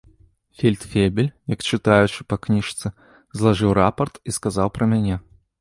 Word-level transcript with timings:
Фельдфебель, 0.59 1.29
як 1.53 1.59
чытаючы 1.75 2.27
па 2.33 2.41
кніжцы, 2.45 2.93
злажыў 3.41 3.77
рапарт 3.81 4.15
і 4.27 4.37
сказаў 4.39 4.67
пра 4.81 4.93
мяне. 4.97 5.15